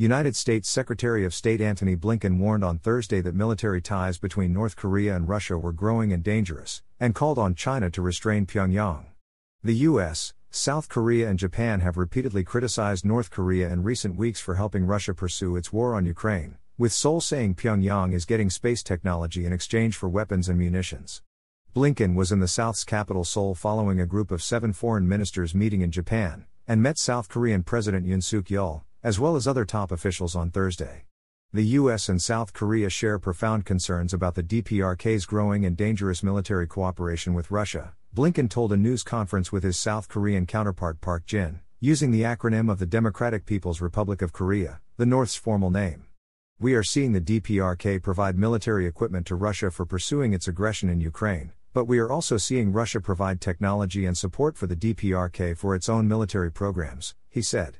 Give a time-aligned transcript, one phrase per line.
[0.00, 4.74] United States Secretary of State Antony Blinken warned on Thursday that military ties between North
[4.74, 9.04] Korea and Russia were growing and dangerous, and called on China to restrain Pyongyang.
[9.62, 14.54] The U.S., South Korea, and Japan have repeatedly criticized North Korea in recent weeks for
[14.54, 19.44] helping Russia pursue its war on Ukraine, with Seoul saying Pyongyang is getting space technology
[19.44, 21.20] in exchange for weapons and munitions.
[21.76, 25.82] Blinken was in the South's capital Seoul following a group of seven foreign ministers meeting
[25.82, 29.90] in Japan, and met South Korean President Yoon Suk Yeol, as well as other top
[29.90, 31.04] officials on Thursday.
[31.52, 36.68] The US and South Korea share profound concerns about the DPRK's growing and dangerous military
[36.68, 41.60] cooperation with Russia, Blinken told a news conference with his South Korean counterpart Park Jin,
[41.80, 46.04] using the acronym of the Democratic People's Republic of Korea, the North's formal name.
[46.60, 51.00] We are seeing the DPRK provide military equipment to Russia for pursuing its aggression in
[51.00, 55.74] Ukraine, but we are also seeing Russia provide technology and support for the DPRK for
[55.74, 57.79] its own military programs, he said.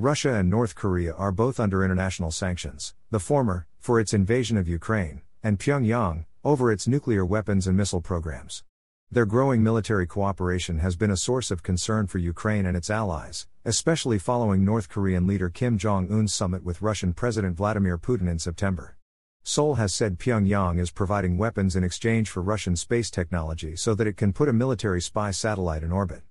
[0.00, 4.68] Russia and North Korea are both under international sanctions, the former, for its invasion of
[4.68, 8.62] Ukraine, and Pyongyang, over its nuclear weapons and missile programs.
[9.10, 13.48] Their growing military cooperation has been a source of concern for Ukraine and its allies,
[13.64, 18.38] especially following North Korean leader Kim Jong un's summit with Russian President Vladimir Putin in
[18.38, 18.96] September.
[19.42, 24.06] Seoul has said Pyongyang is providing weapons in exchange for Russian space technology so that
[24.06, 26.22] it can put a military spy satellite in orbit.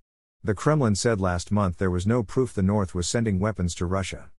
[0.44, 3.86] The Kremlin said last month there was no proof the North was sending weapons to
[3.86, 4.30] Russia.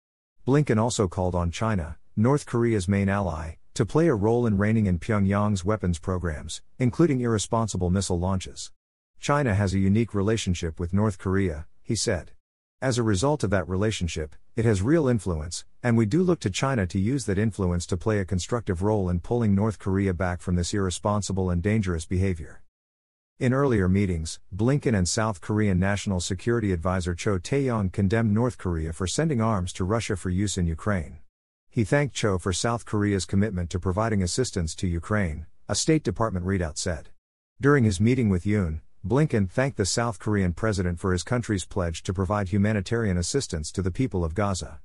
[0.46, 4.86] Blinken also called on China, North Korea's main ally, to play a role in reining
[4.86, 8.72] in Pyongyang's weapons programs, including irresponsible missile launches.
[9.20, 12.30] China has a unique relationship with North Korea, he said.
[12.80, 16.50] As a result of that relationship, it has real influence, and we do look to
[16.50, 20.40] China to use that influence to play a constructive role in pulling North Korea back
[20.40, 22.62] from this irresponsible and dangerous behavior.
[23.40, 28.92] In earlier meetings, Blinken and South Korean National Security Advisor Cho Tae-yong condemned North Korea
[28.92, 31.18] for sending arms to Russia for use in Ukraine.
[31.70, 36.46] He thanked Cho for South Korea's commitment to providing assistance to Ukraine, a State Department
[36.46, 37.10] readout said.
[37.60, 42.02] During his meeting with Yoon, Blinken thanked the South Korean president for his country's pledge
[42.02, 44.80] to provide humanitarian assistance to the people of Gaza.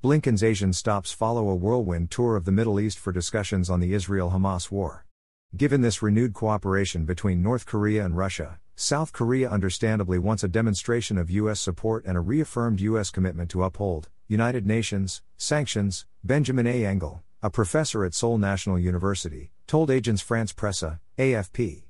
[0.00, 3.94] Blinken's Asian stops follow a whirlwind tour of the Middle East for discussions on the
[3.94, 5.06] Israel Hamas war.
[5.56, 11.16] Given this renewed cooperation between North Korea and Russia, South Korea understandably wants a demonstration
[11.16, 11.60] of U.S.
[11.60, 13.10] support and a reaffirmed U.S.
[13.10, 16.06] commitment to uphold United Nations sanctions.
[16.24, 16.84] Benjamin A.
[16.84, 21.84] Engel, a professor at Seoul National University, told Agence France Presse, AFP.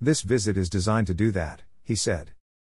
[0.00, 2.30] This visit is designed to do that, he said.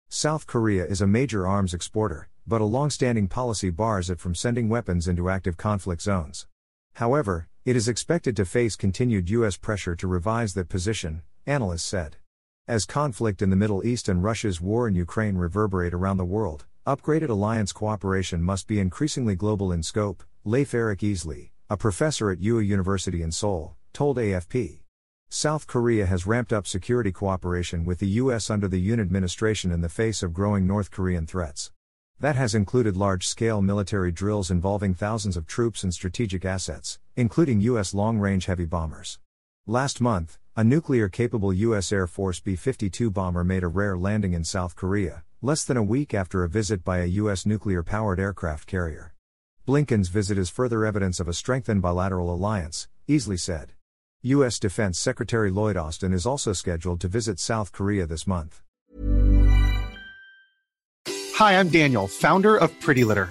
[0.08, 4.36] South Korea is a major arms exporter, but a long standing policy bars it from
[4.36, 6.46] sending weapons into active conflict zones.
[6.94, 9.56] However, it is expected to face continued U.S.
[9.56, 12.14] pressure to revise that position, analysts said.
[12.68, 16.64] As conflict in the Middle East and Russia's war in Ukraine reverberate around the world,
[16.86, 22.38] upgraded alliance cooperation must be increasingly global in scope, Leif Eric Easley, a professor at
[22.38, 24.82] Ewha University in Seoul, told AFP.
[25.28, 28.48] South Korea has ramped up security cooperation with the U.S.
[28.48, 31.72] under the Yoon administration in the face of growing North Korean threats.
[32.20, 37.60] That has included large scale military drills involving thousands of troops and strategic assets, including
[37.62, 37.94] U.S.
[37.94, 39.18] long range heavy bombers.
[39.66, 41.90] Last month, a nuclear capable U.S.
[41.90, 45.82] Air Force B 52 bomber made a rare landing in South Korea, less than a
[45.82, 47.44] week after a visit by a U.S.
[47.46, 49.14] nuclear powered aircraft carrier.
[49.66, 53.72] Blinken's visit is further evidence of a strengthened bilateral alliance, Easley said.
[54.22, 54.58] U.S.
[54.58, 58.62] Defense Secretary Lloyd Austin is also scheduled to visit South Korea this month.
[61.36, 63.30] Hi, I'm Daniel, founder of Pretty Litter.